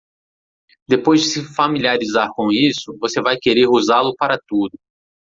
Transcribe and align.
Depois 0.89 1.21
de 1.21 1.27
se 1.27 1.43
familiarizar 1.53 2.33
com 2.33 2.51
isso, 2.51 2.97
você 2.99 3.21
vai 3.21 3.37
querer 3.37 3.67
usá-lo 3.67 4.15
para 4.17 4.39
tudo. 4.47 4.71